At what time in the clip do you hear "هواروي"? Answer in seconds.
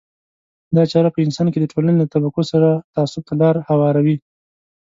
3.69-4.15